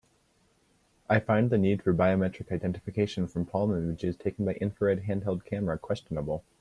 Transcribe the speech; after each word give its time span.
I 1.07 1.19
find 1.19 1.51
the 1.51 1.59
need 1.59 1.83
for 1.83 1.93
biometric 1.93 2.51
identification 2.51 3.27
from 3.27 3.45
palm 3.45 3.69
images 3.69 4.15
taken 4.17 4.45
by 4.45 4.53
infrared 4.53 5.03
handheld 5.03 5.45
camera 5.45 5.77
questionable. 5.77 6.43